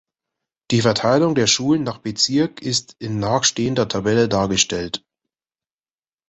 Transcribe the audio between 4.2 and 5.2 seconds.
dargestellt.